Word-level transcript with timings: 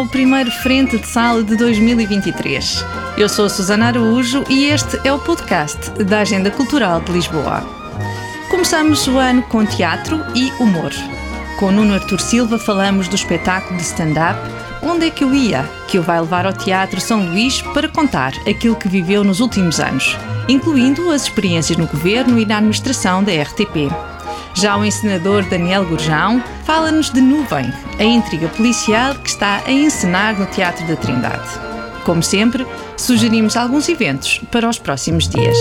ao 0.00 0.06
primeiro 0.06 0.50
Frente 0.50 0.96
de 0.96 1.06
Sala 1.06 1.44
de 1.44 1.54
2023. 1.56 2.82
Eu 3.18 3.28
sou 3.28 3.44
a 3.44 3.48
Susana 3.50 3.88
Araújo 3.88 4.42
e 4.48 4.64
este 4.64 4.98
é 5.06 5.12
o 5.12 5.18
podcast 5.18 5.90
da 6.04 6.20
Agenda 6.20 6.50
Cultural 6.50 7.02
de 7.02 7.12
Lisboa. 7.12 7.62
Começamos 8.48 9.06
o 9.06 9.18
ano 9.18 9.42
com 9.42 9.62
teatro 9.66 10.18
e 10.34 10.50
humor. 10.52 10.90
Com 11.58 11.70
Nuno 11.70 11.92
Artur 11.92 12.18
Silva 12.18 12.58
falamos 12.58 13.08
do 13.08 13.14
espetáculo 13.14 13.76
de 13.76 13.82
stand-up 13.82 14.40
Onde 14.82 15.06
é 15.06 15.10
que 15.10 15.22
eu 15.22 15.34
ia? 15.34 15.68
Que 15.86 15.98
o 15.98 16.02
vai 16.02 16.18
levar 16.18 16.46
ao 16.46 16.54
Teatro 16.54 16.98
São 16.98 17.26
Luís 17.26 17.60
para 17.60 17.86
contar 17.86 18.32
aquilo 18.48 18.76
que 18.76 18.88
viveu 18.88 19.22
nos 19.22 19.40
últimos 19.40 19.78
anos, 19.78 20.16
incluindo 20.48 21.10
as 21.10 21.24
experiências 21.24 21.76
no 21.76 21.86
governo 21.86 22.38
e 22.38 22.46
na 22.46 22.56
administração 22.56 23.22
da 23.22 23.32
RTP. 23.32 23.90
Já 24.60 24.76
o 24.76 24.84
encenador 24.84 25.42
Daniel 25.48 25.86
Gurjão 25.86 26.44
fala-nos 26.66 27.08
de 27.08 27.18
Nuvem, 27.18 27.72
a 27.98 28.04
intriga 28.04 28.46
policial 28.48 29.14
que 29.14 29.30
está 29.30 29.62
a 29.64 29.72
encenar 29.72 30.38
no 30.38 30.44
Teatro 30.44 30.86
da 30.86 30.96
Trindade. 30.96 31.48
Como 32.04 32.22
sempre, 32.22 32.66
sugerimos 32.94 33.56
alguns 33.56 33.88
eventos 33.88 34.38
para 34.52 34.68
os 34.68 34.78
próximos 34.78 35.26
dias. 35.26 35.56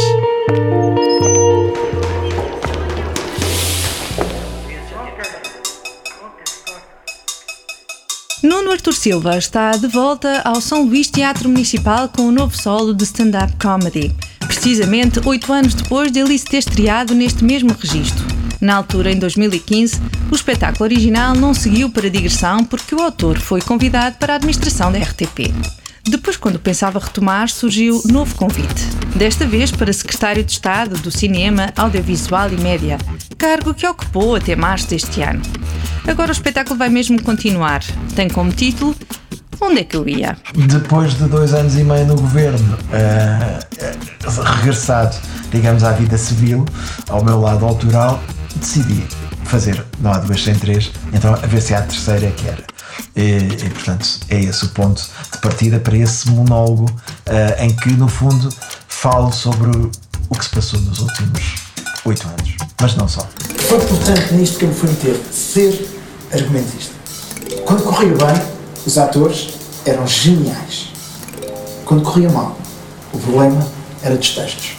Nuno 8.43 8.73
Artur 8.73 8.93
Silva 8.93 9.37
está 9.37 9.71
de 9.71 9.87
volta 9.87 10.41
ao 10.43 10.59
São 10.59 10.83
Luís 10.83 11.09
Teatro 11.09 11.47
Municipal 11.47 12.09
com 12.09 12.23
um 12.23 12.31
novo 12.31 12.57
solo 12.57 12.93
de 12.93 13.05
stand-up 13.05 13.53
comedy. 13.61 14.13
Precisamente 14.45 15.21
oito 15.25 15.53
anos 15.53 15.73
depois 15.73 16.11
de 16.11 16.19
ele 16.19 16.37
se 16.37 16.43
ter 16.43 16.57
estreado 16.57 17.15
neste 17.15 17.45
mesmo 17.45 17.73
registro. 17.79 18.28
Na 18.61 18.75
altura, 18.75 19.11
em 19.11 19.17
2015, 19.17 20.01
o 20.29 20.35
espetáculo 20.35 20.83
original 20.83 21.33
não 21.33 21.53
seguiu 21.53 21.89
para 21.89 22.09
digressão 22.09 22.63
porque 22.63 22.93
o 22.93 23.01
autor 23.01 23.39
foi 23.39 23.61
convidado 23.61 24.17
para 24.17 24.33
a 24.33 24.35
administração 24.35 24.91
da 24.91 24.99
RTP. 24.99 25.53
Depois, 26.03 26.35
quando 26.35 26.59
pensava 26.59 26.99
retomar, 26.99 27.49
surgiu 27.49 28.01
novo 28.05 28.35
convite. 28.35 28.83
Desta 29.15 29.45
vez 29.45 29.71
para 29.71 29.93
Secretário 29.93 30.43
de 30.43 30.51
Estado 30.51 30.97
do 30.97 31.11
Cinema, 31.11 31.71
Audiovisual 31.77 32.51
e 32.51 32.57
Média, 32.57 32.97
cargo 33.37 33.73
que 33.73 33.87
ocupou 33.87 34.35
até 34.35 34.55
março 34.55 34.89
deste 34.89 35.21
ano. 35.21 35.41
Agora 36.07 36.29
o 36.29 36.33
espetáculo 36.33 36.77
vai 36.77 36.89
mesmo 36.89 37.21
continuar. 37.21 37.83
Tem 38.15 38.27
como 38.27 38.51
título 38.51 38.95
Onde 39.61 39.81
é 39.81 39.83
que 39.83 39.97
eu 39.97 40.07
ia? 40.07 40.37
Depois 40.55 41.15
de 41.15 41.25
dois 41.25 41.53
anos 41.53 41.75
e 41.75 41.83
meio 41.83 42.07
no 42.07 42.15
governo, 42.15 42.77
uh, 42.77 44.43
regressado, 44.57 45.15
digamos, 45.51 45.83
à 45.83 45.91
vida 45.91 46.17
civil, 46.17 46.65
ao 47.09 47.23
meu 47.23 47.41
lado 47.41 47.65
autoral, 47.65 48.21
decidi 48.55 49.05
fazer, 49.45 49.83
não 49.99 50.11
há 50.11 50.19
duas 50.19 50.43
sem 50.43 50.55
três, 50.55 50.91
então 51.13 51.33
a 51.33 51.47
ver 51.47 51.61
se 51.61 51.73
há 51.73 51.79
a 51.79 51.81
terceira 51.83 52.29
que 52.31 52.47
era. 52.47 52.63
E, 53.15 53.65
e, 53.65 53.69
portanto 53.69 54.07
é 54.29 54.39
esse 54.39 54.65
o 54.65 54.69
ponto 54.69 55.01
de 55.31 55.37
partida 55.39 55.79
para 55.79 55.97
esse 55.97 56.29
monólogo 56.29 56.85
uh, 56.85 57.63
em 57.63 57.73
que 57.75 57.91
no 57.93 58.07
fundo 58.07 58.49
falo 58.87 59.31
sobre 59.31 59.71
o 59.71 60.35
que 60.35 60.43
se 60.43 60.51
passou 60.51 60.79
nos 60.81 60.99
últimos 60.99 61.55
oito 62.05 62.27
anos, 62.27 62.57
mas 62.81 62.95
não 62.95 63.07
só. 63.07 63.27
Foi 63.67 63.77
importante 63.77 64.33
nisto 64.33 64.59
que 64.59 64.65
eu 64.65 64.69
me 64.69 64.75
fui 64.75 64.89
meter, 64.89 65.15
ser 65.31 65.99
argumentista. 66.33 66.93
Quando 67.65 67.83
corria 67.83 68.13
bem, 68.13 68.41
os 68.85 68.97
atores 68.97 69.53
eram 69.85 70.05
geniais. 70.05 70.89
Quando 71.85 72.03
corria 72.03 72.29
mal, 72.29 72.57
o 73.13 73.19
problema 73.19 73.65
era 74.03 74.15
dos 74.15 74.29
textos. 74.35 74.78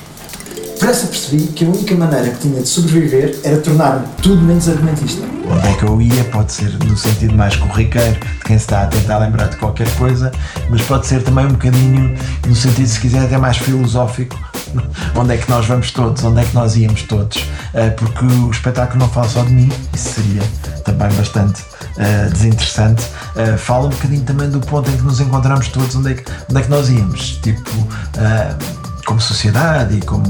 Depressa 0.81 1.09
percebi 1.09 1.43
que 1.49 1.63
a 1.63 1.69
única 1.69 1.95
maneira 1.95 2.31
que 2.31 2.39
tinha 2.39 2.63
de 2.63 2.67
sobreviver 2.67 3.39
era 3.45 3.59
tornar-me 3.59 4.07
tudo 4.23 4.41
menos 4.41 4.67
argumentista. 4.67 5.27
Onde 5.47 5.69
é 5.69 5.75
que 5.75 5.83
eu 5.83 6.01
ia? 6.01 6.25
Pode 6.33 6.51
ser 6.51 6.73
no 6.83 6.97
sentido 6.97 7.35
mais 7.35 7.55
corriqueiro, 7.55 8.19
de 8.19 8.45
quem 8.47 8.57
se 8.57 8.65
está 8.65 8.85
a 8.85 8.87
tentar 8.87 9.19
lembrar 9.19 9.49
de 9.49 9.59
qualquer 9.59 9.91
coisa, 9.97 10.33
mas 10.71 10.81
pode 10.81 11.07
ser 11.07 11.23
também 11.23 11.45
um 11.45 11.51
bocadinho, 11.51 12.17
no 12.47 12.57
sentido, 12.57 12.89
se 12.89 12.99
quiser, 12.99 13.27
até 13.27 13.37
mais 13.37 13.59
filosófico, 13.59 14.35
onde 15.15 15.35
é 15.35 15.37
que 15.37 15.51
nós 15.51 15.67
vamos 15.67 15.91
todos, 15.91 16.25
onde 16.25 16.41
é 16.41 16.45
que 16.45 16.55
nós 16.55 16.75
íamos 16.77 17.03
todos, 17.03 17.45
eh, 17.75 17.91
porque 17.91 18.25
o 18.25 18.51
espetáculo 18.51 19.01
não 19.01 19.09
fala 19.11 19.29
só 19.29 19.43
de 19.43 19.53
mim, 19.53 19.71
isso 19.93 20.15
seria 20.15 20.43
também 20.83 21.11
bastante 21.11 21.61
uh, 21.61 22.31
desinteressante. 22.33 23.05
Uh, 23.37 23.59
fala 23.59 23.89
um 23.89 23.91
bocadinho 23.91 24.23
também 24.23 24.49
do 24.49 24.61
ponto 24.61 24.91
em 24.91 24.97
que 24.97 25.03
nos 25.03 25.21
encontramos 25.21 25.69
todos, 25.69 25.95
onde 25.95 26.13
é 26.13 26.15
que, 26.15 26.33
onde 26.49 26.59
é 26.59 26.65
que 26.65 26.71
nós 26.71 26.89
íamos, 26.89 27.39
tipo, 27.43 27.71
uh, 27.71 28.90
como 29.05 29.21
sociedade 29.21 29.97
e 29.97 30.01
como 30.01 30.25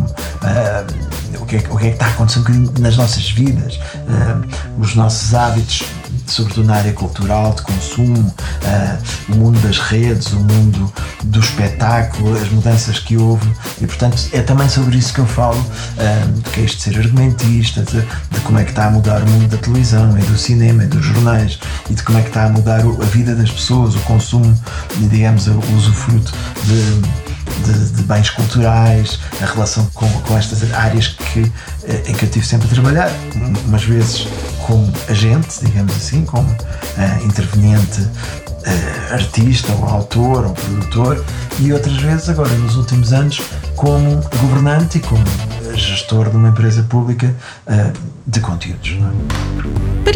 o 1.41 1.47
que, 1.47 1.57
é, 1.57 1.59
o, 1.71 1.77
que 1.77 1.87
é, 1.87 1.89
que 1.89 1.95
está 1.95 2.07
acontecendo 2.07 2.73
nas 2.81 2.97
nossas 2.97 3.31
vidas, 3.31 3.79
os 4.79 4.95
nossos 4.95 5.35
hábitos 5.35 5.85
sobretudo 6.31 6.67
na 6.67 6.77
área 6.77 6.93
cultural, 6.93 7.53
de 7.55 7.63
consumo, 7.63 8.21
uh, 8.21 9.33
o 9.33 9.37
mundo 9.37 9.59
das 9.61 9.79
redes, 9.79 10.33
o 10.33 10.39
mundo 10.39 10.93
do 11.25 11.41
espetáculo, 11.41 12.37
as 12.37 12.49
mudanças 12.51 12.99
que 12.99 13.17
houve. 13.17 13.49
E 13.81 13.87
portanto 13.87 14.17
é 14.33 14.41
também 14.41 14.69
sobre 14.69 14.97
isso 14.97 15.13
que 15.13 15.21
eu 15.21 15.27
falo, 15.27 15.59
uh, 15.59 16.33
de 16.33 16.51
que 16.51 16.61
é 16.61 16.65
isto 16.65 16.77
de 16.79 16.83
ser 16.83 16.99
argumentista, 16.99 17.83
de, 17.83 18.01
de, 18.01 18.41
como 18.45 18.59
é 18.59 18.65
que 18.65 18.71
está 18.71 18.87
a 18.87 18.91
mudar 18.91 19.23
o 19.23 19.29
mundo 19.29 19.49
da 19.49 19.59
televisão 19.59 20.17
e 20.19 20.23
do 20.23 20.39
cinema 20.39 20.85
e 20.85 20.87
dos 20.87 21.05
jornais 21.05 21.59
e 21.89 21.95
de 21.95 22.03
como 22.03 22.19
é 22.19 22.23
que 22.23 22.29
está 22.29 22.45
a 22.45 22.49
mudar 22.49 22.81
a 22.81 23.05
vida 23.07 23.35
das 23.35 23.51
pessoas, 23.51 23.95
o 23.95 24.01
consumo 24.01 24.59
e 24.99 25.05
digamos 25.07 25.47
o 25.47 25.59
usufruto 25.77 26.33
de 26.65 27.30
de, 27.65 27.91
de, 27.93 28.03
bens 28.03 28.31
culturais, 28.31 29.19
a 29.41 29.47
relação 29.47 29.87
com, 29.95 30.09
com 30.23 30.37
estas 30.37 30.73
áreas 30.73 31.09
que, 31.09 31.53
eh, 31.85 32.03
em 32.07 32.15
que 32.15 32.25
eu 32.25 32.31
tive 32.31 32.47
sempre 32.47 32.69
a 32.69 32.71
trabalhar, 32.71 33.11
umas 33.67 33.85
vezes 33.85 34.27
como 34.67 34.93
agente, 35.09 35.65
digamos 35.65 35.95
assim, 35.95 36.25
como 36.25 36.51
uh, 36.51 37.25
interveniente 37.25 38.01
uh, 38.01 39.13
artista, 39.13 39.73
ou 39.73 39.85
autor, 39.85 40.47
ou 40.47 40.53
produtor, 40.53 41.25
e 41.59 41.73
outras 41.73 41.97
vezes, 41.97 42.29
agora 42.29 42.51
nos 42.55 42.77
últimos 42.77 43.13
anos, 43.13 43.41
como 43.77 44.21
governante 44.41 44.99
e 44.99 45.01
como 45.01 45.25
gestor 45.75 46.31
de 46.31 46.37
uma 46.37 46.49
empresa 46.49 46.83
pública 46.85 47.35
uh, 47.67 47.93
de 48.27 48.41
conteúdos. 48.41 48.97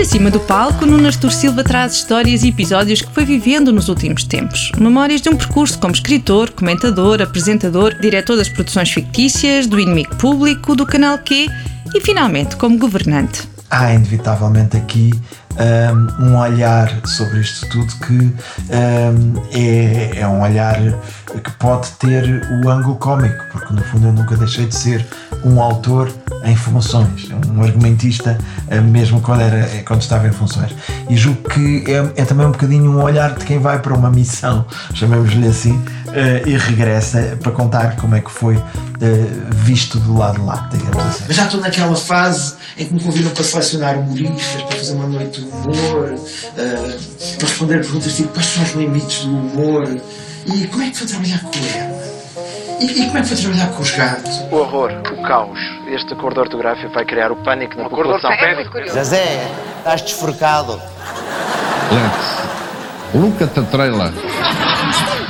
Para 0.05 0.11
cima 0.11 0.31
do 0.31 0.41
palco, 0.41 0.85
Nuno 0.85 1.07
Artur 1.07 1.33
Silva 1.33 1.65
traz 1.65 1.95
histórias 1.95 2.43
e 2.43 2.49
episódios 2.49 3.01
que 3.01 3.11
foi 3.11 3.25
vivendo 3.25 3.73
nos 3.73 3.89
últimos 3.89 4.23
tempos. 4.23 4.71
Memórias 4.77 5.23
de 5.23 5.31
um 5.31 5.35
percurso 5.35 5.79
como 5.79 5.95
escritor, 5.95 6.51
comentador, 6.51 7.23
apresentador, 7.23 7.95
diretor 7.99 8.37
das 8.37 8.51
produções 8.51 8.93
fictícias, 8.93 9.67
do 9.67 9.81
inimigo 9.81 10.15
público, 10.17 10.77
do 10.77 10.85
canal 10.85 11.17
Q 11.17 11.49
e, 11.95 12.01
finalmente, 12.03 12.55
como 12.57 12.79
governante. 12.79 13.49
Há, 13.71 13.95
inevitavelmente, 13.95 14.77
aqui 14.77 15.11
um, 16.21 16.25
um 16.25 16.39
olhar 16.39 17.01
sobre 17.07 17.41
isto 17.41 17.67
tudo 17.71 17.93
que 18.07 18.13
um, 18.13 19.43
é, 19.53 20.21
é 20.21 20.27
um 20.27 20.43
olhar 20.43 20.77
que 21.43 21.51
pode 21.53 21.91
ter 21.93 22.43
o 22.63 22.69
ângulo 22.69 22.97
cómico, 22.97 23.43
porque 23.51 23.73
no 23.73 23.83
fundo 23.85 24.09
eu 24.09 24.13
nunca 24.13 24.37
deixei 24.37 24.67
de 24.67 24.75
ser 24.75 25.07
um 25.45 25.61
autor 25.61 26.11
em 26.45 26.57
funções, 26.57 27.29
um 27.55 27.63
argumentista 27.63 28.37
eh, 28.69 28.81
mesmo 28.81 29.21
quando, 29.21 29.43
era, 29.43 29.59
eh, 29.59 29.83
quando 29.87 30.03
estava 30.03 30.27
em 30.27 30.33
funções. 30.33 30.75
E 31.09 31.17
julgo 31.17 31.49
que 31.49 31.85
é, 31.87 32.23
é 32.23 32.25
também 32.25 32.47
um 32.47 32.51
bocadinho 32.51 32.91
um 32.91 33.03
olhar 33.03 33.35
de 33.35 33.45
quem 33.45 33.59
vai 33.59 33.79
para 33.79 33.95
uma 33.95 34.11
missão, 34.11 34.67
chamemos-lhe 34.95 35.47
assim, 35.47 35.81
Uh, 36.15 36.49
e 36.49 36.57
regressa 36.57 37.37
para 37.43 37.51
contar 37.51 37.97
como 37.97 38.15
é 38.15 38.21
que 38.21 38.31
foi 38.31 38.57
visto 39.51 39.99
do 39.99 40.17
lado 40.17 40.39
de 40.39 40.47
lá, 40.47 40.69
digamos 40.71 41.05
assim. 41.05 41.25
Mas 41.27 41.37
já 41.37 41.47
estou 41.47 41.61
naquela 41.61 41.97
fase 41.97 42.55
em 42.79 42.87
que 42.87 42.95
me 42.95 43.01
convidam 43.01 43.33
para 43.33 43.43
selecionar 43.43 43.99
humoristas, 43.99 44.63
para 44.63 44.77
fazer 44.77 44.93
uma 44.93 45.09
noite 45.09 45.41
de 45.41 45.49
humor, 45.49 46.15
para 46.55 47.49
responder 47.49 47.81
perguntas 47.81 48.15
tipo 48.15 48.29
quais 48.29 48.47
são 48.47 48.63
os 48.63 48.73
limites 48.75 49.25
do 49.25 49.37
humor 49.37 49.89
e 50.47 50.67
como 50.69 50.85
é 50.85 50.91
que 50.91 50.99
foi 50.99 51.07
trabalhar 51.09 51.41
com 51.41 51.51
ela. 51.77 52.04
E, 52.81 52.87
e, 52.87 53.07
como 53.07 53.19
é 53.19 53.23
que 53.23 53.29
foi 53.29 53.37
trabalhar 53.37 53.69
com 53.69 53.83
os 53.83 53.91
gatos? 53.91 54.39
O 54.51 54.57
horror, 54.57 54.91
o 55.13 55.23
caos. 55.23 55.59
Este 55.87 56.13
acordo 56.13 56.41
ortográfico 56.41 56.93
vai 56.93 57.05
criar 57.05 57.31
o 57.31 57.37
pânico 57.37 57.77
na 57.77 57.89
população. 57.89 58.31
Zezé, 58.91 59.49
estás 59.79 60.03
desforcado. 60.03 60.81
Lex, 61.93 62.45
Luca-te 63.15 63.63
trela. 63.71 64.13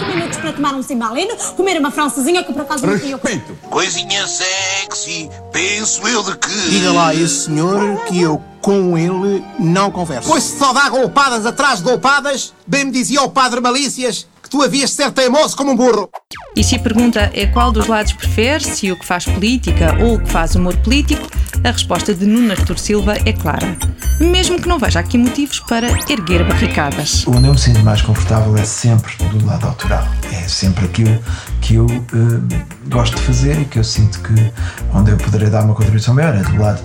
minutos 0.06 0.38
para 0.38 0.52
tomar 0.52 0.74
um 0.74 0.82
cimbalino, 0.82 1.36
comer 1.54 1.78
uma 1.78 1.90
francesinha 1.90 2.42
que 2.42 2.52
por 2.52 2.62
acaso 2.62 2.86
não 2.86 2.94
Respeito. 2.94 3.58
Coisinha 3.68 4.26
sexy, 4.26 5.28
penso 5.52 6.06
eu 6.08 6.22
de 6.22 6.38
que... 6.38 6.70
Diga 6.70 6.92
lá 6.92 7.08
a 7.08 7.14
esse 7.14 7.46
senhor 7.46 8.04
que 8.06 8.22
eu 8.22 8.42
com 8.62 8.96
ele 8.96 9.44
não 9.58 9.90
converso. 9.90 10.28
Pois 10.28 10.42
se 10.42 10.58
só 10.58 10.72
dá 10.72 10.88
golpadas 10.88 11.44
atrás 11.44 11.78
de 11.80 11.84
golpadas, 11.84 12.54
bem 12.66 12.86
me 12.86 12.90
dizia 12.90 13.22
o 13.22 13.28
padre 13.28 13.60
Malícias 13.60 14.26
tu 14.54 14.62
havias 14.62 14.90
de 14.90 14.96
ser 14.96 15.10
teimoso 15.10 15.56
como 15.56 15.72
um 15.72 15.76
burro. 15.76 16.08
E 16.54 16.62
se 16.62 16.76
a 16.76 16.78
pergunta 16.78 17.28
é 17.34 17.44
qual 17.44 17.72
dos 17.72 17.88
lados 17.88 18.12
prefere, 18.12 18.62
se 18.62 18.92
o 18.92 18.96
que 18.96 19.04
faz 19.04 19.24
política 19.24 19.96
ou 20.00 20.14
o 20.14 20.20
que 20.20 20.30
faz 20.30 20.54
humor 20.54 20.76
político, 20.76 21.26
a 21.64 21.72
resposta 21.72 22.14
de 22.14 22.24
Nuno 22.24 22.52
Artur 22.52 22.78
Silva 22.78 23.16
é 23.26 23.32
clara. 23.32 23.76
Mesmo 24.20 24.62
que 24.62 24.68
não 24.68 24.78
veja 24.78 25.00
aqui 25.00 25.18
motivos 25.18 25.58
para 25.58 25.88
erguer 26.08 26.46
barricadas. 26.46 27.26
Onde 27.26 27.48
eu 27.48 27.52
me 27.52 27.58
sinto 27.58 27.80
mais 27.80 28.00
confortável 28.00 28.56
é 28.56 28.64
sempre 28.64 29.12
do 29.26 29.44
lado 29.44 29.66
autoral. 29.66 30.06
É 30.32 30.46
sempre 30.46 30.84
aquilo 30.84 31.18
que 31.60 31.74
eu 31.74 31.86
uh, 31.86 32.88
gosto 32.88 33.16
de 33.16 33.22
fazer 33.22 33.60
e 33.60 33.64
que 33.64 33.80
eu 33.80 33.84
sinto 33.84 34.20
que 34.20 34.52
onde 34.92 35.10
eu 35.10 35.16
poderei 35.16 35.50
dar 35.50 35.64
uma 35.64 35.74
contribuição 35.74 36.14
maior 36.14 36.32
é 36.32 36.42
do 36.44 36.56
lado 36.62 36.80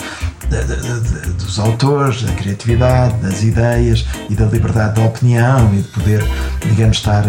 de, 0.50 0.64
de, 0.64 1.22
de, 1.22 1.30
dos 1.34 1.60
autores, 1.60 2.24
da 2.24 2.32
criatividade, 2.34 3.16
das 3.22 3.44
ideias 3.44 4.06
e 4.30 4.36
da 4.36 4.46
liberdade 4.46 4.96
da 4.96 5.08
opinião 5.08 5.74
e 5.74 5.78
de 5.78 5.88
poder, 5.90 6.24
digamos, 6.66 6.98
estar 6.98 7.24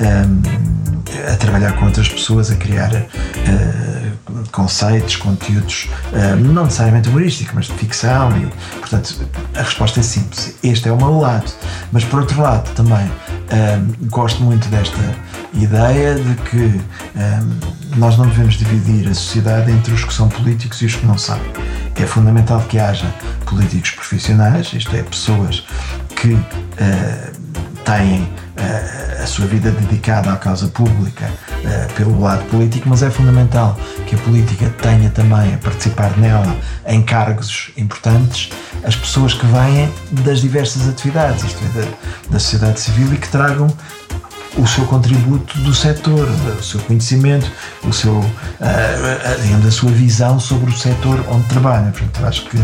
um, 0.00 1.32
a 1.32 1.36
trabalhar 1.36 1.72
com 1.74 1.86
outras 1.86 2.08
pessoas, 2.08 2.50
a 2.50 2.56
criar 2.56 2.92
uh, 2.92 4.48
conceitos, 4.52 5.16
conteúdos, 5.16 5.88
uh, 6.12 6.36
não 6.36 6.64
necessariamente 6.64 7.08
humorísticos, 7.08 7.54
mas 7.54 7.66
de 7.66 7.72
ficção 7.74 8.30
e, 8.36 8.46
portanto, 8.78 9.26
a 9.54 9.62
resposta 9.62 10.00
é 10.00 10.02
simples. 10.02 10.54
Este 10.62 10.88
é 10.88 10.92
o 10.92 10.96
meu 10.96 11.18
lado. 11.18 11.50
Mas, 11.92 12.04
por 12.04 12.20
outro 12.20 12.40
lado, 12.40 12.68
também 12.74 13.06
um, 13.06 14.08
gosto 14.08 14.42
muito 14.42 14.68
desta 14.68 14.98
ideia 15.54 16.14
de 16.14 16.34
que 16.42 16.56
um, 16.56 17.96
nós 17.96 18.18
não 18.18 18.26
devemos 18.26 18.56
dividir 18.56 19.08
a 19.08 19.14
sociedade 19.14 19.70
entre 19.70 19.94
os 19.94 20.04
que 20.04 20.12
são 20.12 20.28
políticos 20.28 20.82
e 20.82 20.86
os 20.86 20.94
que 20.94 21.06
não 21.06 21.16
são. 21.16 21.40
É 21.94 22.04
fundamental 22.04 22.60
que 22.68 22.78
haja 22.78 23.06
políticos 23.46 23.92
profissionais, 23.92 24.70
isto 24.74 24.94
é, 24.94 25.02
pessoas 25.02 25.64
que 26.16 26.32
uh, 26.34 26.44
têm 27.84 28.28
a 29.22 29.26
sua 29.26 29.46
vida 29.46 29.70
dedicada 29.70 30.32
à 30.32 30.36
causa 30.36 30.68
pública 30.68 31.26
uh, 31.26 31.92
pelo 31.94 32.20
lado 32.20 32.44
político, 32.46 32.88
mas 32.88 33.02
é 33.02 33.10
fundamental 33.10 33.78
que 34.06 34.14
a 34.14 34.18
política 34.18 34.72
tenha 34.80 35.10
também 35.10 35.54
a 35.54 35.58
participar 35.58 36.16
nela 36.16 36.56
em 36.86 37.02
cargos 37.02 37.70
importantes 37.76 38.50
as 38.84 38.94
pessoas 38.94 39.34
que 39.34 39.44
vêm 39.46 39.92
das 40.22 40.40
diversas 40.40 40.88
atividades, 40.88 41.44
isto 41.44 41.60
é, 41.64 41.80
da, 41.80 41.88
da 42.30 42.38
sociedade 42.38 42.80
civil 42.80 43.12
e 43.12 43.16
que 43.16 43.28
tragam 43.28 43.66
o 44.56 44.66
seu 44.66 44.86
contributo 44.86 45.58
do 45.58 45.74
setor, 45.74 46.28
o 46.58 46.62
seu 46.62 46.80
conhecimento, 46.80 47.50
o 47.82 47.92
seu, 47.92 48.24
digamos, 49.42 49.66
a 49.66 49.70
sua 49.70 49.90
visão 49.90 50.40
sobre 50.40 50.70
o 50.70 50.76
setor 50.78 51.22
onde 51.28 51.46
trabalha. 51.48 51.90
Portanto, 51.90 52.24
acho 52.24 52.46
que 52.48 52.58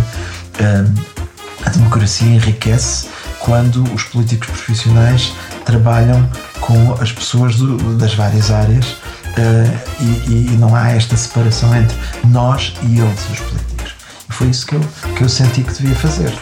a 1.66 1.70
democracia 1.70 2.28
enriquece 2.28 3.08
quando 3.42 3.82
os 3.92 4.04
políticos 4.04 4.48
profissionais 4.48 5.32
trabalham 5.64 6.28
com 6.60 6.94
as 7.00 7.12
pessoas 7.12 7.56
do, 7.56 7.96
das 7.96 8.14
várias 8.14 8.50
áreas 8.50 8.86
uh, 8.86 10.28
e, 10.28 10.52
e, 10.52 10.56
não 10.58 10.74
há 10.74 10.90
esta 10.90 11.16
separação 11.16 11.74
entre 11.76 11.96
nós 12.28 12.74
e 12.82 12.98
eles, 12.98 13.30
os 13.30 13.40
políticos. 13.40 13.94
E 14.28 14.32
foi 14.32 14.48
isso 14.48 14.66
que 14.66 14.74
eu, 14.74 14.80
que 15.16 15.22
eu 15.22 15.28
senti 15.28 15.62
que 15.62 15.72
devia 15.72 15.94
fazer, 15.96 16.32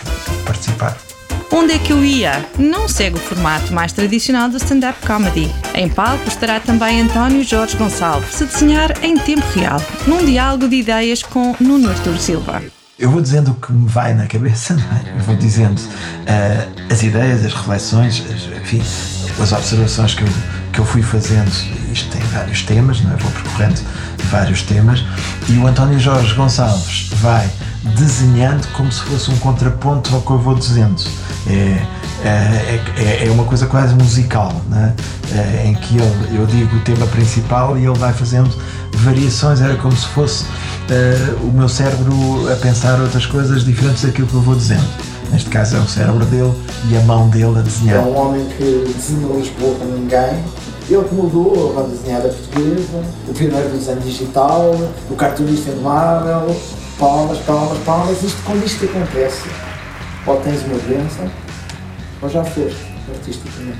participar. 0.44 0.96
Onde 1.52 1.72
é 1.74 1.78
que 1.78 1.92
eu 1.92 2.04
ia? 2.04 2.46
Não 2.56 2.86
segue 2.86 3.16
o 3.16 3.20
formato 3.20 3.72
mais 3.72 3.92
tradicional 3.92 4.48
do 4.48 4.56
stand-up 4.56 5.04
comedy. 5.04 5.50
Em 5.74 5.88
palco 5.88 6.28
estará 6.28 6.60
também 6.60 7.00
António 7.00 7.42
Jorge 7.42 7.76
Gonçalves 7.76 8.40
a 8.40 8.44
desenhar 8.44 9.02
em 9.02 9.18
tempo 9.18 9.46
real, 9.52 9.82
num 10.06 10.24
diálogo 10.24 10.68
de 10.68 10.76
ideias 10.76 11.22
com 11.22 11.56
Nuno 11.58 11.90
Artur 11.90 12.16
Silva. 12.18 12.79
Eu 13.00 13.10
vou 13.10 13.22
dizendo 13.22 13.52
o 13.52 13.54
que 13.54 13.72
me 13.72 13.88
vai 13.88 14.12
na 14.12 14.26
cabeça, 14.26 14.74
é? 14.74 15.22
vou 15.22 15.34
dizendo 15.34 15.80
uh, 15.80 16.92
as 16.92 17.02
ideias, 17.02 17.42
as 17.46 17.54
reflexões, 17.54 18.22
as, 18.28 18.60
enfim, 18.60 18.82
as 19.40 19.52
observações 19.52 20.14
que 20.14 20.22
eu, 20.22 20.28
que 20.70 20.78
eu 20.80 20.84
fui 20.84 21.00
fazendo. 21.00 21.50
Isto 21.90 22.10
tem 22.10 22.20
vários 22.28 22.62
temas, 22.62 23.00
não 23.00 23.10
é? 23.10 23.16
vou 23.16 23.30
percorrendo 23.32 23.80
vários 24.30 24.60
temas. 24.64 25.02
E 25.48 25.56
o 25.56 25.66
António 25.66 25.98
Jorge 25.98 26.34
Gonçalves 26.34 27.08
vai 27.22 27.50
desenhando 27.96 28.66
como 28.74 28.92
se 28.92 29.00
fosse 29.00 29.30
um 29.30 29.38
contraponto 29.38 30.14
ao 30.14 30.20
que 30.20 30.30
eu 30.30 30.38
vou 30.38 30.54
dizendo. 30.54 31.02
É, 31.46 31.82
é, 32.22 32.80
é, 32.98 33.26
é 33.28 33.30
uma 33.30 33.44
coisa 33.44 33.66
quase 33.66 33.94
musical, 33.94 34.52
né? 34.68 34.94
é, 35.32 35.66
em 35.66 35.74
que 35.74 35.96
ele, 35.96 36.38
eu 36.38 36.46
digo 36.46 36.76
o 36.76 36.80
tema 36.80 37.06
principal 37.06 37.78
e 37.78 37.86
ele 37.86 37.98
vai 37.98 38.12
fazendo 38.12 38.50
variações, 38.92 39.60
era 39.60 39.76
como 39.76 39.96
se 39.96 40.06
fosse 40.08 40.44
uh, 40.90 41.46
o 41.46 41.52
meu 41.52 41.68
cérebro 41.68 42.52
a 42.52 42.56
pensar 42.56 43.00
outras 43.00 43.26
coisas 43.26 43.64
diferentes 43.64 44.04
daquilo 44.04 44.26
que 44.26 44.34
eu 44.34 44.40
vou 44.40 44.54
dizendo. 44.54 44.86
Neste 45.30 45.48
caso 45.48 45.76
é 45.76 45.80
o 45.80 45.86
cérebro 45.86 46.24
dele 46.26 46.52
e 46.90 46.96
a 46.96 47.00
mão 47.02 47.28
dele 47.28 47.58
a 47.58 47.62
desenhar. 47.62 47.98
É 47.98 48.00
um 48.00 48.16
homem 48.16 48.46
que 48.56 48.92
desenha 48.94 49.32
Lisboa 49.36 49.76
como 49.78 49.92
ninguém. 49.96 50.44
Ele 50.88 51.04
que 51.04 51.14
mudou 51.14 51.70
a 51.70 51.82
banda 51.82 51.94
desenhada 51.96 52.28
portuguesa, 52.28 53.04
o 53.28 53.32
pioneiro 53.32 53.68
do 53.68 53.78
desenho 53.78 54.00
digital, 54.00 54.74
o 55.08 55.14
cartunista 55.14 55.70
indomável, 55.70 56.60
palmas, 56.98 57.38
palmas, 57.38 57.78
palmas. 57.84 58.22
Isto, 58.24 58.42
quando 58.44 58.66
isto 58.66 58.84
acontece, 58.84 59.48
ou 60.26 60.36
tens 60.38 60.62
uma 60.62 60.76
doença, 60.78 61.30
ou 62.20 62.28
já 62.28 62.42
foste 62.42 62.76
artisticamente. 63.08 63.78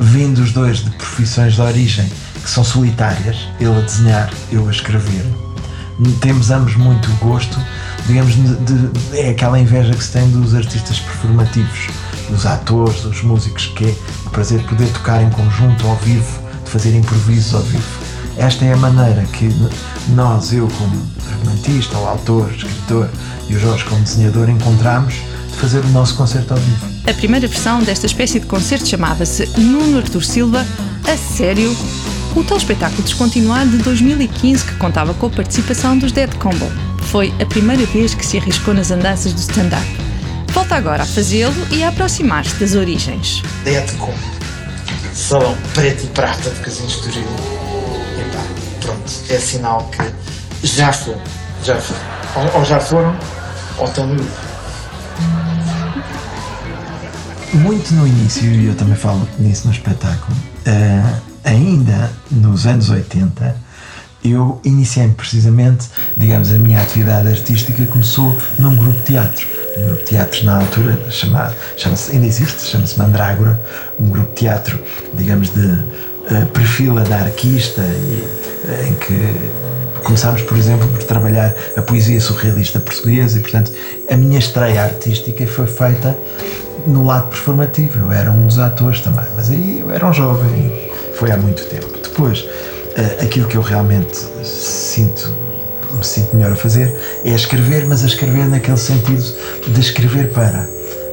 Vindo 0.00 0.38
os 0.38 0.52
dois 0.52 0.78
de 0.78 0.90
profissões 0.90 1.54
de 1.54 1.60
origem 1.60 2.10
que 2.42 2.50
são 2.50 2.64
solitárias, 2.64 3.36
ele 3.60 3.76
a 3.76 3.80
desenhar, 3.80 4.30
eu 4.50 4.66
a 4.66 4.70
escrever, 4.72 5.24
temos 6.20 6.50
ambos 6.50 6.76
muito 6.76 7.08
gosto, 7.18 7.58
digamos, 8.06 8.34
de, 8.34 8.54
de, 8.56 9.18
é 9.18 9.30
aquela 9.30 9.58
inveja 9.58 9.92
que 9.92 10.02
se 10.02 10.12
tem 10.12 10.30
dos 10.30 10.54
artistas 10.54 11.00
performativos, 11.00 11.88
dos 12.30 12.46
atores, 12.46 13.00
dos 13.02 13.22
músicos, 13.22 13.66
que 13.74 13.86
é 13.86 13.94
o 14.26 14.30
prazer 14.30 14.60
de 14.60 14.64
poder 14.66 14.88
tocar 14.92 15.22
em 15.22 15.30
conjunto, 15.30 15.86
ao 15.86 15.96
vivo, 15.96 16.40
de 16.64 16.70
fazer 16.70 16.94
improvisos 16.94 17.54
ao 17.54 17.62
vivo. 17.62 18.08
Esta 18.36 18.64
é 18.64 18.72
a 18.72 18.76
maneira 18.76 19.22
que 19.32 19.48
nós, 20.10 20.52
eu 20.52 20.68
como 20.68 21.10
argumentista, 21.32 21.98
ou 21.98 22.06
autor, 22.06 22.50
escritor, 22.52 23.08
e 23.48 23.56
o 23.56 23.60
Jorge 23.60 23.84
como 23.84 24.00
desenhador, 24.02 24.48
encontramos 24.48 25.14
de 25.14 25.56
fazer 25.56 25.84
o 25.84 25.88
nosso 25.88 26.14
concerto 26.14 26.54
ao 26.54 26.60
vivo. 26.60 26.86
A 27.08 27.14
primeira 27.14 27.48
versão 27.48 27.82
desta 27.82 28.06
espécie 28.06 28.38
de 28.38 28.46
concerto 28.46 28.86
chamava-se 28.86 29.46
Nuno 29.58 29.98
Artur 29.98 30.22
Silva 30.22 30.64
a 31.04 31.16
sério 31.16 31.74
o 32.34 32.44
tal 32.44 32.56
espetáculo 32.56 33.02
descontinuado 33.02 33.70
de 33.70 33.78
2015 33.78 34.64
que 34.64 34.76
contava 34.76 35.14
com 35.14 35.26
a 35.26 35.30
participação 35.30 35.98
dos 35.98 36.12
Dead 36.12 36.32
Combo. 36.36 36.70
Foi 37.04 37.32
a 37.40 37.46
primeira 37.46 37.84
vez 37.86 38.14
que 38.14 38.24
se 38.24 38.38
arriscou 38.38 38.74
nas 38.74 38.90
andanças 38.90 39.32
do 39.32 39.40
stand-up. 39.40 39.86
Volta 40.52 40.76
agora 40.76 41.02
a 41.02 41.06
fazê-lo 41.06 41.54
e 41.70 41.82
a 41.82 41.88
aproximar-se 41.88 42.54
das 42.56 42.74
origens. 42.74 43.42
Dead 43.64 43.90
Combo. 43.96 44.18
Salão 45.14 45.56
preto 45.74 46.04
e 46.04 46.06
prata 46.08 46.50
de 46.50 46.60
Casinhos 46.60 46.92
de 46.92 46.98
Estoril. 46.98 47.28
Epá, 48.20 48.42
pronto, 48.80 49.12
é 49.28 49.38
sinal 49.38 49.90
que 49.90 50.66
já 50.66 50.92
foi. 50.92 51.16
Já 51.64 51.76
foi. 51.76 51.96
Ou, 52.36 52.58
ou 52.58 52.64
já 52.64 52.78
foram, 52.78 53.16
ou 53.78 53.86
estão 53.86 54.06
no 54.06 54.24
Muito 57.54 57.94
no 57.94 58.06
início, 58.06 58.44
e 58.44 58.66
eu 58.66 58.74
também 58.74 58.94
falo 58.94 59.26
nisso 59.38 59.66
no 59.66 59.72
espetáculo, 59.72 60.36
uh, 60.66 61.27
ainda 61.48 62.10
nos 62.30 62.66
anos 62.66 62.90
80, 62.90 63.56
eu 64.24 64.60
iniciei 64.64 65.08
precisamente, 65.08 65.88
digamos, 66.16 66.52
a 66.52 66.58
minha 66.58 66.80
atividade 66.80 67.28
artística 67.28 67.84
começou 67.86 68.36
num 68.58 68.76
grupo 68.76 68.98
de 68.98 69.04
teatro. 69.04 69.46
Um 69.78 69.86
grupo 69.86 70.00
de 70.00 70.06
teatro 70.06 70.44
na 70.44 70.58
altura 70.58 71.10
chamado, 71.10 71.54
chama-se, 71.76 72.12
ainda 72.12 72.26
existe, 72.26 72.62
chama-se 72.62 72.98
Mandrágora, 72.98 73.60
um 73.98 74.10
grupo 74.10 74.28
de 74.30 74.36
teatro, 74.36 74.78
digamos, 75.14 75.50
de 75.50 75.66
uh, 75.66 76.46
perfil 76.52 76.98
anarquista, 76.98 77.80
e, 77.82 78.28
uh, 78.64 78.88
em 78.88 78.94
que 78.94 80.02
começámos, 80.04 80.42
por 80.42 80.58
exemplo, 80.58 80.86
por 80.88 81.02
trabalhar 81.04 81.54
a 81.76 81.82
poesia 81.82 82.20
surrealista 82.20 82.80
portuguesa 82.80 83.38
e, 83.38 83.40
portanto, 83.40 83.72
a 84.10 84.16
minha 84.16 84.38
estreia 84.38 84.82
artística 84.82 85.46
foi 85.46 85.66
feita 85.66 86.16
no 86.86 87.06
lado 87.06 87.28
performativo. 87.28 88.00
Eu 88.00 88.12
era 88.12 88.30
um 88.30 88.46
dos 88.46 88.58
atores 88.58 89.00
também, 89.00 89.24
mas 89.36 89.50
aí 89.50 89.80
eu 89.80 89.90
era 89.90 90.06
um 90.06 90.12
jovem 90.12 90.87
foi 91.18 91.32
há 91.32 91.36
muito 91.36 91.64
tempo. 91.66 91.98
Depois, 92.00 92.40
uh, 92.42 93.24
aquilo 93.24 93.48
que 93.48 93.56
eu 93.56 93.62
realmente 93.62 94.16
sinto, 94.44 95.34
me 95.92 96.04
sinto 96.04 96.36
melhor 96.36 96.52
a 96.52 96.56
fazer 96.56 96.94
é 97.24 97.32
a 97.32 97.36
escrever, 97.36 97.86
mas 97.86 98.04
a 98.04 98.06
escrever 98.06 98.46
naquele 98.46 98.76
sentido 98.76 99.24
de 99.66 99.80
escrever 99.80 100.30
para. 100.30 100.68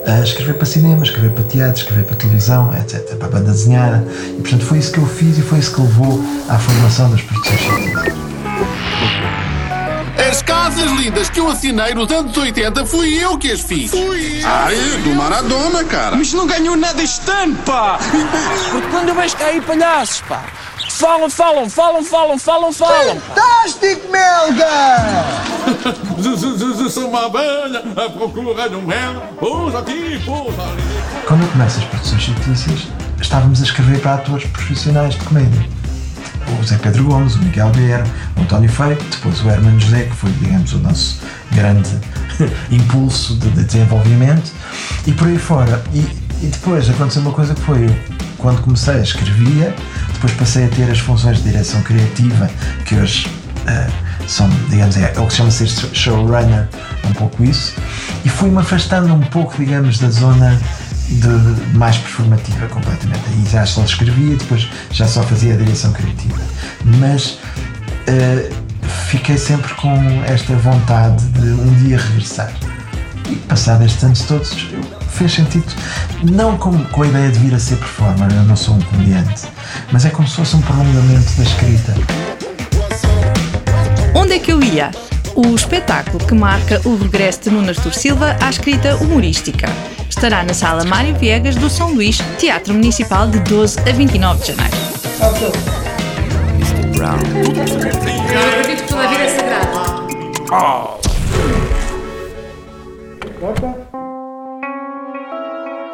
Uh, 0.08 0.24
escrever 0.24 0.54
para 0.54 0.66
cinema, 0.68 1.04
escrever 1.04 1.32
para 1.32 1.44
teatro, 1.46 1.82
escrever 1.82 2.06
para 2.06 2.16
televisão, 2.16 2.72
etc., 2.78 3.16
para 3.16 3.28
a 3.28 3.32
banda 3.32 3.52
desenhada. 3.52 4.06
E 4.38 4.42
portanto 4.42 4.64
foi 4.66 4.78
isso 4.78 4.92
que 4.92 5.00
eu 5.00 5.08
fiz 5.08 5.40
e 5.40 5.42
foi 5.42 5.58
isso 5.58 5.74
que 5.74 5.82
levou 5.82 6.22
à 6.48 6.60
formação 6.60 7.10
das 7.10 7.22
produções 7.22 7.60
científicas. 7.60 7.95
As 10.28 10.42
casas 10.42 10.90
lindas 10.92 11.30
que 11.30 11.40
eu 11.40 11.48
assinei 11.48 11.94
nos 11.94 12.12
anos 12.12 12.36
80 12.36 12.84
fui 12.88 13.14
eu 13.24 13.38
que 13.38 13.52
as 13.52 13.62
fiz. 13.62 13.92
Fui 13.92 14.42
eu. 14.42 14.48
Ai, 14.48 14.76
do 15.04 15.12
Maradona, 15.12 15.84
cara. 15.84 16.16
Mas 16.16 16.34
não 16.34 16.48
ganhou 16.48 16.76
nada 16.76 17.02
este 17.04 17.30
ano, 17.30 17.56
pá. 17.58 18.00
Porque 18.72 18.88
quando 18.90 19.10
eu 19.10 19.16
vejo 19.16 19.38
cair 19.38 19.62
palhaços, 19.62 20.22
pá. 20.22 20.44
Falam, 20.90 21.30
falam, 21.30 21.70
falam, 21.70 22.04
falam, 22.04 22.40
falam, 22.40 22.74
falam. 22.74 23.22
Fantástico, 23.22 24.10
Melga! 24.10 25.26
Sou 26.90 27.08
uma 27.08 27.28
abelha 27.28 27.84
a 27.96 28.10
procura 28.10 28.68
de 28.68 28.76
um 28.76 28.82
mel. 28.82 29.22
Pousa 29.40 29.80
aqui, 29.80 30.20
pousa 30.26 30.62
ali. 30.64 30.82
Quando 31.28 31.44
eu 31.44 31.48
começo 31.50 31.80
as 31.80 31.86
produções 31.86 32.24
fictícias, 32.24 32.88
estávamos 33.22 33.62
a 33.62 33.64
escrever 33.64 34.00
para 34.00 34.16
atores 34.16 34.48
profissionais 34.48 35.14
de 35.14 35.24
comédia 35.24 35.85
o 36.52 36.64
Zé 36.64 36.78
Pedro 36.78 37.06
Gomes, 37.06 37.36
o 37.36 37.40
Miguel 37.40 37.72
Vieira, 37.72 38.04
o 38.38 38.42
António 38.42 38.70
Feito, 38.70 39.04
depois 39.10 39.44
o 39.44 39.50
Hermano 39.50 39.80
José, 39.80 40.04
que 40.04 40.16
foi, 40.16 40.32
digamos, 40.34 40.74
o 40.74 40.80
nosso 40.80 41.22
grande 41.52 41.90
impulso 42.72 43.36
de, 43.36 43.50
de, 43.50 43.64
desenvolvimento, 43.64 44.52
e 45.06 45.12
por 45.12 45.28
aí 45.28 45.38
fora. 45.38 45.84
E, 45.94 46.00
e, 46.42 46.48
depois 46.48 46.90
aconteceu 46.90 47.22
uma 47.22 47.32
coisa 47.32 47.54
que 47.54 47.62
foi, 47.62 47.86
eu, 47.86 47.96
quando 48.38 48.62
comecei, 48.62 49.02
escrevia, 49.02 49.76
Depois 50.14 50.34
passei 50.34 50.66
a 50.66 50.68
ter 50.68 50.90
as 50.90 51.00
funções 51.00 51.38
de 51.38 51.44
direção 51.50 51.82
criativa, 51.82 52.50
que 52.86 52.96
hoje 52.96 53.28
uh, 53.62 53.92
são, 54.28 54.50
digamos, 54.70 54.98
é, 54.98 55.14
é 55.16 55.20
o 55.20 55.26
que 55.26 55.32
se 55.32 55.38
chama 55.38 55.52
ser 55.52 55.68
showrunner, 55.68 56.68
um 57.06 57.14
pouco 57.14 57.44
isso. 57.44 57.74
E 58.24 58.30
fui-me 58.30 58.58
afastando 58.58 59.14
um 59.14 59.22
pouco, 59.22 59.56
digamos, 59.58 60.00
da 60.00 60.10
zona 60.10 60.60
de, 61.08 61.78
mais 61.78 61.98
performativa 61.98 62.68
completamente. 62.68 63.22
Aí 63.28 63.46
já 63.52 63.66
só 63.66 63.84
escrevia, 63.84 64.36
depois 64.36 64.68
já 64.92 65.08
só 65.08 65.24
fazia 65.24 65.54
a 65.54 65.58
direção 65.58 65.92
criativa. 65.94 66.42
Mas 67.00 67.40
uh, 68.08 68.56
fiquei 69.08 69.38
sempre 69.38 69.74
com 69.76 69.96
esta 70.26 70.56
vontade 70.56 71.24
de 71.26 71.48
um 71.50 71.74
dia 71.84 71.98
regressar. 71.98 72.52
E 73.30 73.36
passado 73.38 73.84
estes 73.84 74.04
anos 74.04 74.22
todos, 74.22 74.56
fez 75.10 75.34
sentido, 75.34 75.66
não 76.24 76.58
com, 76.58 76.78
com 76.86 77.04
a 77.04 77.08
ideia 77.08 77.32
de 77.32 77.40
vir 77.40 77.56
a 77.56 77.60
ser 77.60 77.78
performer, 77.78 78.32
eu 78.32 78.44
não 78.44 78.56
sou 78.56 78.76
um 78.76 78.82
comediante, 78.82 79.48
mas 79.92 80.06
é 80.06 80.10
como 80.10 80.28
se 80.28 80.36
fosse 80.36 80.56
um 80.56 80.62
prolongamento 80.62 81.32
da 81.38 81.44
escrita. 81.44 81.96
Onde 84.14 84.34
é 84.34 84.40
que 84.40 84.52
eu 84.52 84.62
ia? 84.62 84.92
O 85.36 85.56
espetáculo 85.56 86.20
que 86.26 86.34
marca 86.34 86.82
o 86.86 86.96
regresso 86.96 87.50
de 87.50 87.70
Artur 87.70 87.94
Silva 87.94 88.38
à 88.42 88.50
escrita 88.50 88.96
humorística. 88.96 89.68
Estará 90.16 90.46
na 90.46 90.54
Sala 90.54 90.86
Mário 90.86 91.14
Viegas 91.16 91.56
do 91.56 91.70
São 91.70 91.94
Luís, 91.94 92.20
Teatro 92.40 92.74
Municipal, 92.74 93.28
de 93.28 93.38
12 93.42 93.80
a 93.82 93.92
29 93.92 94.40
de 94.40 94.48
janeiro. 94.48 94.78
Mr. 96.56 96.88
Brown. 96.96 97.20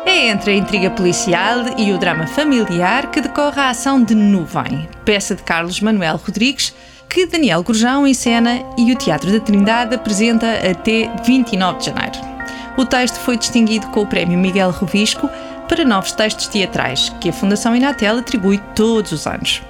É. 0.06 0.12
É 0.12 0.30
entre 0.30 0.52
a 0.52 0.56
intriga 0.56 0.92
policial 0.92 1.66
e 1.76 1.92
o 1.92 1.98
drama 1.98 2.28
familiar 2.28 3.10
que 3.10 3.22
decorre 3.22 3.60
a 3.60 3.72
ação 3.72 4.04
de 4.04 4.14
Nuvem, 4.14 4.88
peça 5.04 5.34
de 5.36 5.42
Carlos 5.42 5.82
Manuel 5.82 6.22
Rodrigues, 6.24 6.76
que 7.10 7.26
Daniel 7.26 7.64
Gurjão 7.64 8.06
encena 8.06 8.62
e 8.78 8.92
o 8.94 8.96
Teatro 8.96 9.32
da 9.32 9.40
Trindade 9.40 9.96
apresenta 9.96 10.48
até 10.70 11.12
29 11.26 11.80
de 11.80 11.86
janeiro. 11.88 12.31
O 12.78 12.86
texto 12.86 13.20
foi 13.20 13.38
distinguido 13.38 13.88
com 13.88 14.02
o 14.02 14.08
Prémio 14.08 14.40
Miguel 14.40 14.72
Rovisco 14.72 15.30
para 15.68 15.86
novos 15.86 16.12
textos 16.14 16.48
teatrais, 16.48 17.10
que 17.22 17.30
a 17.30 17.34
Fundação 17.34 17.76
Inatel 17.76 18.18
atribui 18.18 18.60
todos 18.76 19.12
os 19.12 19.28
anos. 19.28 19.62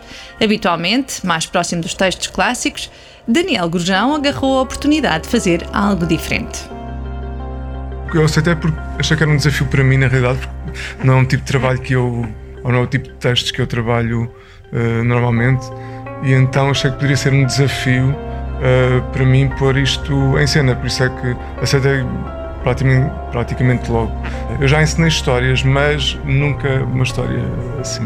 Habitualmente, 0.42 1.26
mais 1.26 1.46
próximo 1.46 1.82
dos 1.82 1.94
textos 1.94 2.28
clássicos, 2.28 2.92
Daniel 3.28 3.70
Gurjão 3.70 4.16
agarrou 4.16 4.58
a 4.58 4.62
oportunidade 4.62 5.24
de 5.24 5.30
fazer 5.30 5.66
algo 5.72 6.06
diferente. 6.06 6.68
Eu 8.14 8.26
aceitei 8.26 8.56
porque 8.56 8.78
achei 9.00 9.16
que 9.16 9.24
era 9.24 9.32
um 9.32 9.38
desafio 9.38 9.68
para 9.68 9.84
mim, 9.84 9.98
na 9.98 10.08
realidade, 10.08 10.40
porque 10.40 11.08
não 11.08 11.14
é 11.14 11.18
um 11.18 11.26
tipo 11.26 11.44
de 11.44 11.48
trabalho 11.48 11.80
que 11.80 11.94
eu. 11.94 12.26
ou 12.64 12.72
não 12.72 12.80
é 12.80 12.84
o 12.84 12.88
tipo 12.88 13.08
de 13.08 13.16
textos 13.16 13.52
que 13.52 13.62
eu 13.62 13.68
trabalho 13.68 14.24
uh, 14.74 15.04
normalmente, 15.04 15.66
e 16.24 16.34
então 16.34 16.70
achei 16.70 16.90
que 16.90 16.98
poderia 16.98 17.18
ser 17.18 17.34
um 17.34 17.46
desafio 17.46 18.10
uh, 18.10 19.12
para 19.12 19.26
mim 19.26 19.50
pôr 19.58 19.78
isto 19.78 20.38
em 20.38 20.48
cena, 20.48 20.76
por 20.76 20.88
isso 20.88 21.04
é 21.04 21.10
que 21.10 21.36
aceitei 21.62 22.04
praticamente, 22.64 23.92
logo. 23.92 24.12
Eu 24.60 24.68
já 24.68 24.82
ensinei 24.82 25.08
histórias, 25.08 25.64
mas 25.64 26.18
nunca 26.26 26.84
uma 26.84 27.04
história 27.04 27.44
assim, 27.80 28.04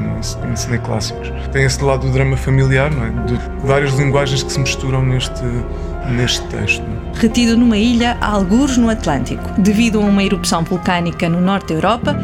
ensinei 0.51 0.79
clássicos. 0.79 1.31
Tem 1.51 1.65
esse 1.65 1.83
lado 1.83 2.07
do 2.07 2.13
drama 2.13 2.37
familiar, 2.37 2.91
não 2.91 3.05
é? 3.05 3.09
de 3.25 3.39
várias 3.63 3.93
linguagens 3.95 4.43
que 4.43 4.51
se 4.51 4.59
misturam 4.59 5.03
neste, 5.03 5.43
neste 6.09 6.45
texto. 6.47 6.83
Retido 7.13 7.57
numa 7.57 7.77
ilha 7.77 8.17
a 8.21 8.27
algures 8.27 8.77
no 8.77 8.89
Atlântico, 8.89 9.49
devido 9.57 9.99
a 9.99 10.03
uma 10.03 10.23
erupção 10.23 10.63
vulcânica 10.63 11.29
no 11.29 11.41
norte 11.41 11.69
da 11.69 11.75
Europa, 11.75 12.15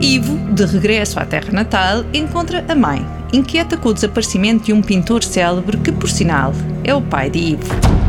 Ivo, 0.00 0.36
de 0.52 0.66
regresso 0.66 1.18
à 1.18 1.24
terra 1.24 1.50
natal, 1.52 2.04
encontra 2.12 2.64
a 2.68 2.74
mãe, 2.74 3.06
inquieta 3.32 3.76
com 3.76 3.88
o 3.88 3.94
desaparecimento 3.94 4.64
de 4.64 4.72
um 4.72 4.82
pintor 4.82 5.22
célebre 5.22 5.78
que, 5.78 5.92
por 5.92 6.10
sinal, 6.10 6.52
é 6.82 6.94
o 6.94 7.00
pai 7.00 7.30
de 7.30 7.38
Ivo. 7.38 8.03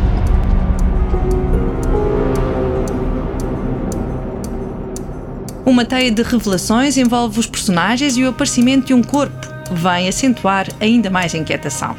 Uma 5.66 5.84
teia 5.84 6.12
de 6.12 6.22
revelações 6.22 6.96
envolve 6.96 7.40
os 7.40 7.48
personagens 7.48 8.16
e 8.16 8.24
o 8.24 8.30
aparecimento 8.30 8.86
de 8.86 8.94
um 8.94 9.02
corpo 9.02 9.48
vem 9.72 10.08
acentuar 10.08 10.68
ainda 10.80 11.10
mais 11.10 11.34
a 11.34 11.40
inquietação. 11.40 11.96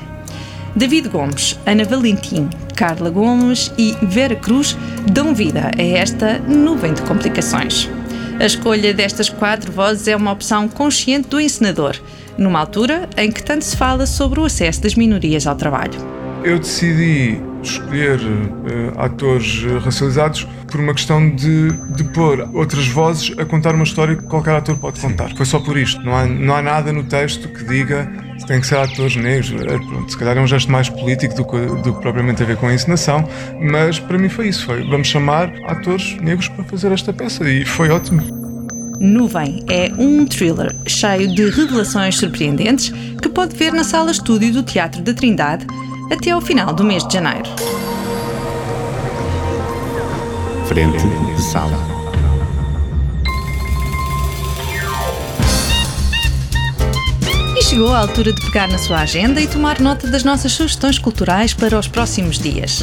David 0.76 1.08
Gomes, 1.08 1.58
Ana 1.66 1.84
Valentim, 1.84 2.48
Carla 2.76 3.10
Gomes 3.10 3.72
e 3.76 3.96
Vera 4.02 4.36
Cruz 4.36 4.76
dão 5.10 5.34
vida 5.34 5.72
a 5.76 5.82
esta 5.82 6.38
nuvem 6.38 6.94
de 6.94 7.02
complicações. 7.02 7.90
A 8.38 8.46
escolha 8.46 8.94
destas 8.94 9.28
quatro 9.28 9.72
vozes 9.72 10.06
é 10.06 10.14
uma 10.14 10.30
opção 10.30 10.68
consciente 10.68 11.28
do 11.28 11.40
encenador, 11.40 11.96
numa 12.38 12.60
altura 12.60 13.08
em 13.16 13.32
que 13.32 13.42
tanto 13.42 13.64
se 13.64 13.76
fala 13.76 14.06
sobre 14.06 14.38
o 14.38 14.44
acesso 14.44 14.80
das 14.80 14.94
minorias 14.94 15.44
ao 15.44 15.56
trabalho. 15.56 15.98
Eu 16.44 16.60
decidi 16.60 17.40
escolher 17.62 18.20
uh, 18.20 19.00
atores 19.00 19.64
racializados 19.82 20.46
por 20.70 20.80
uma 20.80 20.94
questão 20.94 21.28
de, 21.34 21.72
de 21.72 22.04
pôr 22.04 22.48
outras 22.52 22.86
vozes 22.88 23.32
a 23.38 23.44
contar 23.44 23.74
uma 23.74 23.84
história 23.84 24.16
que 24.16 24.24
qualquer 24.24 24.56
ator 24.56 24.76
pode 24.76 25.00
contar. 25.00 25.34
Foi 25.36 25.46
só 25.46 25.58
por 25.58 25.76
isto. 25.76 26.00
Não 26.02 26.16
há, 26.16 26.26
não 26.26 26.54
há 26.54 26.62
nada 26.62 26.92
no 26.92 27.04
texto 27.04 27.48
que 27.48 27.64
diga 27.64 28.10
que 28.38 28.46
tem 28.46 28.60
que 28.60 28.66
ser 28.66 28.76
atores 28.76 29.16
negros. 29.16 29.52
É, 29.52 29.78
pronto, 29.78 30.10
se 30.10 30.18
calhar 30.18 30.36
é 30.36 30.40
um 30.40 30.46
gesto 30.46 30.70
mais 30.70 30.88
político 30.88 31.34
do 31.34 31.44
que, 31.44 31.58
do 31.82 31.94
que 31.94 32.00
propriamente 32.00 32.42
a 32.42 32.46
ver 32.46 32.56
com 32.56 32.66
a 32.66 32.74
encenação, 32.74 33.26
mas 33.60 33.98
para 33.98 34.18
mim 34.18 34.28
foi 34.28 34.48
isso. 34.48 34.66
Foi, 34.66 34.82
vamos 34.88 35.08
chamar 35.08 35.52
atores 35.66 36.16
negros 36.20 36.48
para 36.48 36.64
fazer 36.64 36.92
esta 36.92 37.12
peça 37.12 37.48
e 37.48 37.64
foi 37.64 37.90
ótimo. 37.90 38.22
Nuvem 38.98 39.62
é 39.68 39.92
um 39.98 40.24
thriller 40.24 40.74
cheio 40.86 41.28
de 41.28 41.50
revelações 41.50 42.16
surpreendentes 42.16 42.92
que 43.20 43.28
pode 43.28 43.54
ver 43.54 43.72
na 43.72 43.84
sala 43.84 44.10
estúdio 44.10 44.52
do 44.52 44.62
Teatro 44.62 45.02
da 45.02 45.12
Trindade 45.12 45.66
até 46.10 46.30
ao 46.30 46.40
final 46.40 46.72
do 46.72 46.82
mês 46.82 47.06
de 47.06 47.14
janeiro. 47.14 47.44
Frente 50.68 50.98
de 50.98 51.42
sala. 51.42 51.78
E 57.56 57.62
chegou 57.62 57.92
a 57.92 58.00
altura 58.00 58.32
de 58.32 58.40
pegar 58.42 58.66
na 58.66 58.76
sua 58.76 58.98
agenda 58.98 59.40
e 59.40 59.46
tomar 59.46 59.80
nota 59.80 60.08
das 60.08 60.24
nossas 60.24 60.52
sugestões 60.52 60.98
culturais 60.98 61.54
para 61.54 61.78
os 61.78 61.86
próximos 61.86 62.38
dias. 62.38 62.82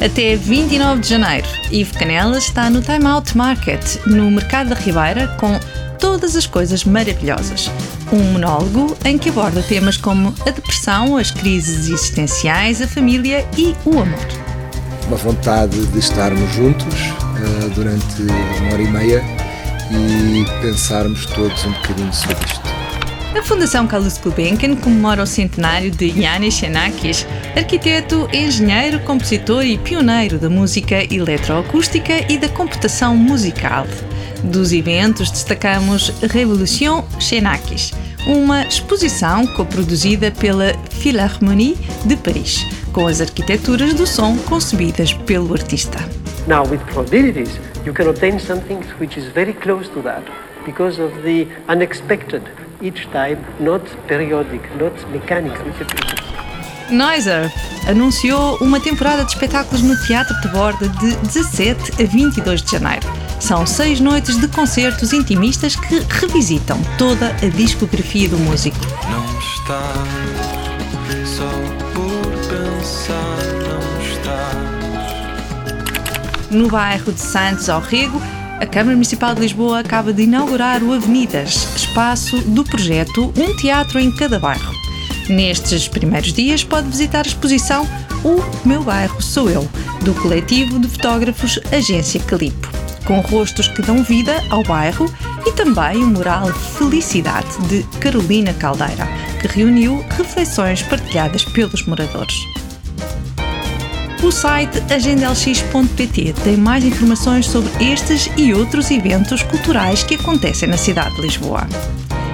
Até 0.00 0.36
29 0.36 1.00
de 1.00 1.08
janeiro, 1.08 1.46
Ivo 1.72 1.98
Canelas 1.98 2.44
está 2.44 2.70
no 2.70 2.80
Time 2.80 3.06
Out 3.06 3.36
Market, 3.36 3.82
no 4.06 4.30
Mercado 4.30 4.70
da 4.70 4.76
Ribeira, 4.76 5.26
com 5.38 5.58
todas 5.98 6.36
as 6.36 6.46
coisas 6.46 6.84
maravilhosas. 6.84 7.68
Um 8.12 8.32
monólogo 8.32 8.96
em 9.04 9.18
que 9.18 9.30
aborda 9.30 9.60
temas 9.60 9.96
como 9.96 10.32
a 10.46 10.50
depressão, 10.50 11.16
as 11.16 11.32
crises 11.32 11.88
existenciais, 11.88 12.80
a 12.80 12.86
família 12.86 13.44
e 13.58 13.74
o 13.84 13.98
amor. 13.98 14.44
Uma 15.08 15.16
vontade 15.16 15.84
de 15.86 15.98
estarmos 15.98 16.54
juntos 16.54 17.23
uh, 17.44 17.70
durante 17.70 18.22
uma 18.22 18.72
hora 18.72 18.82
e 18.82 18.90
meia 18.90 19.24
e 19.90 20.44
pensarmos 20.62 21.26
todos 21.26 21.64
um 21.64 21.72
bocadinho 21.72 22.12
sobre 22.12 22.44
isto. 22.46 22.74
A 23.36 23.42
Fundação 23.42 23.86
Carlos 23.86 24.16
Gulbenkian 24.16 24.76
comemora 24.76 25.22
o 25.22 25.26
centenário 25.26 25.90
de 25.90 26.06
Yanis 26.06 26.54
Xenakis, 26.54 27.26
arquiteto, 27.56 28.28
engenheiro, 28.32 29.00
compositor 29.00 29.64
e 29.64 29.76
pioneiro 29.76 30.38
da 30.38 30.48
música 30.48 31.02
eletroacústica 31.12 32.32
e 32.32 32.38
da 32.38 32.48
computação 32.48 33.16
musical. 33.16 33.86
Dos 34.44 34.72
eventos 34.72 35.32
destacamos 35.32 36.12
Revolution 36.30 37.02
Xenakis, 37.18 37.92
uma 38.24 38.64
exposição 38.66 39.46
coproduzida 39.48 40.30
pela 40.30 40.72
Philharmonie 40.90 41.76
de 42.04 42.16
Paris, 42.16 42.64
com 42.92 43.06
as 43.06 43.20
arquiteturas 43.20 43.94
do 43.94 44.06
som 44.06 44.36
concebidas 44.38 45.12
pelo 45.12 45.52
artista. 45.52 45.98
Now 46.46 46.62
with 46.64 46.80
probabilities 46.92 47.58
you 47.84 47.92
can 47.92 48.08
obtain 48.08 48.38
something 48.38 48.82
which 48.98 49.16
is 49.16 49.26
very 49.32 49.54
close 49.54 49.88
to 49.90 50.02
that 50.02 50.22
because 50.66 50.98
of 50.98 51.22
the 51.22 51.46
unexpected 51.68 52.42
each 52.82 53.06
time 53.10 53.38
not 53.58 53.82
periodic, 54.06 54.62
not 54.76 54.92
mechanical. 55.10 55.64
Noiser 56.90 57.50
anunciou 57.88 58.58
uma 58.60 58.78
temporada 58.78 59.24
de 59.24 59.32
espetáculos 59.32 59.82
no 59.82 59.96
Teatro 60.06 60.38
de 60.42 60.48
Borda 60.48 60.88
de 60.88 61.16
17 61.16 62.02
a 62.02 62.06
22 62.06 62.62
de 62.62 62.72
janeiro. 62.72 63.06
São 63.40 63.66
seis 63.66 64.00
noites 64.00 64.38
de 64.38 64.46
concertos 64.48 65.12
intimistas 65.12 65.76
que 65.76 66.00
revisitam 66.08 66.78
toda 66.98 67.28
a 67.28 67.48
discografia 67.48 68.28
do 68.28 68.38
músico. 68.38 68.76
Não 69.10 69.24
estás 69.38 70.64
só 71.26 71.48
por 71.94 72.30
pensar, 72.48 73.23
No 76.54 76.68
bairro 76.68 77.12
de 77.12 77.20
Santos 77.20 77.68
ao 77.68 77.80
Rego, 77.80 78.22
a 78.60 78.64
Câmara 78.64 78.92
Municipal 78.92 79.34
de 79.34 79.40
Lisboa 79.40 79.80
acaba 79.80 80.12
de 80.12 80.22
inaugurar 80.22 80.84
o 80.84 80.92
Avenidas, 80.92 81.66
espaço 81.74 82.38
do 82.42 82.62
projeto 82.62 83.34
Um 83.36 83.56
Teatro 83.56 83.98
em 83.98 84.14
Cada 84.14 84.38
Bairro. 84.38 84.72
Nestes 85.28 85.88
primeiros 85.88 86.32
dias 86.32 86.62
pode 86.62 86.86
visitar 86.86 87.24
a 87.24 87.28
exposição 87.28 87.84
O 88.22 88.40
Meu 88.66 88.84
Bairro 88.84 89.20
Sou 89.20 89.50
Eu, 89.50 89.68
do 90.04 90.14
coletivo 90.14 90.78
de 90.78 90.86
fotógrafos 90.86 91.58
Agência 91.72 92.20
Calipo. 92.20 92.70
Com 93.04 93.18
rostos 93.18 93.66
que 93.66 93.82
dão 93.82 94.04
vida 94.04 94.40
ao 94.48 94.62
bairro 94.62 95.12
e 95.44 95.50
também 95.50 96.04
o 96.04 96.06
mural 96.06 96.46
Felicidade 96.78 97.48
de 97.66 97.82
Carolina 97.98 98.54
Caldeira, 98.54 99.08
que 99.40 99.48
reuniu 99.48 100.04
reflexões 100.16 100.82
partilhadas 100.82 101.44
pelos 101.46 101.84
moradores. 101.84 102.36
O 104.24 104.32
site 104.32 104.82
agendalx.pt 104.90 106.32
tem 106.42 106.56
mais 106.56 106.82
informações 106.82 107.46
sobre 107.46 107.70
estes 107.92 108.30
e 108.38 108.54
outros 108.54 108.90
eventos 108.90 109.42
culturais 109.42 110.02
que 110.02 110.14
acontecem 110.14 110.66
na 110.66 110.78
cidade 110.78 111.14
de 111.16 111.20
Lisboa. 111.20 111.66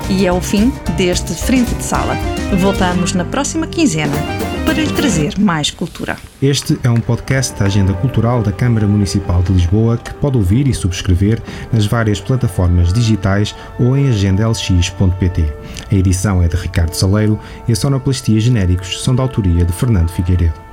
E 0.09 0.25
é 0.25 0.33
o 0.33 0.41
fim 0.41 0.73
deste 0.97 1.35
Frente 1.35 1.75
de 1.75 1.83
Sala. 1.83 2.15
Voltamos 2.61 3.13
na 3.13 3.25
próxima 3.25 3.67
quinzena 3.67 4.15
para 4.65 4.75
lhe 4.75 4.93
trazer 4.93 5.37
mais 5.37 5.73
cultura. 5.73 6.17
Este 6.41 6.79
é 6.85 6.89
um 6.89 7.01
podcast 7.01 7.59
da 7.59 7.65
Agenda 7.65 7.93
Cultural 7.95 8.41
da 8.41 8.53
Câmara 8.53 8.87
Municipal 8.87 9.43
de 9.43 9.53
Lisboa 9.53 9.97
que 9.97 10.15
pode 10.15 10.37
ouvir 10.37 10.69
e 10.69 10.73
subscrever 10.73 11.43
nas 11.73 11.87
várias 11.87 12.21
plataformas 12.21 12.93
digitais 12.93 13.53
ou 13.81 13.97
em 13.97 14.09
agendalx.pt. 14.09 15.45
A 15.91 15.95
edição 15.97 16.41
é 16.41 16.47
de 16.47 16.55
Ricardo 16.55 16.95
Saleiro 16.95 17.37
e 17.67 17.73
a 17.73 17.77
sonoplastia 17.77 18.39
genéricos 18.39 19.03
são 19.03 19.13
da 19.13 19.25
autoria 19.25 19.65
de 19.65 19.73
Fernando 19.73 20.11
Figueiredo. 20.11 20.70